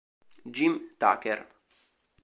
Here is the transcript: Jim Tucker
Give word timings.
Jim 0.55 0.89
Tucker 0.97 1.45